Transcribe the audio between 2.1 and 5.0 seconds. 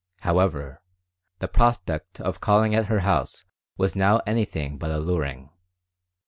of calling at her house was now anything but